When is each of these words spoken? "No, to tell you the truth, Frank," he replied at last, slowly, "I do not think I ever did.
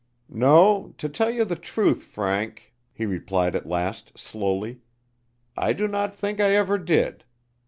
"No, 0.29 0.95
to 0.97 1.07
tell 1.07 1.29
you 1.29 1.45
the 1.45 1.55
truth, 1.55 2.05
Frank," 2.05 2.73
he 2.91 3.05
replied 3.05 3.55
at 3.55 3.67
last, 3.67 4.17
slowly, 4.17 4.81
"I 5.55 5.73
do 5.73 5.87
not 5.87 6.15
think 6.15 6.39
I 6.39 6.55
ever 6.55 6.79
did. 6.79 7.23